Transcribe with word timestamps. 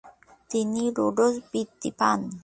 তিনি 0.49 0.83
রোড্স 0.97 1.33
বৃত্তি 1.49 1.89
পান। 1.99 2.19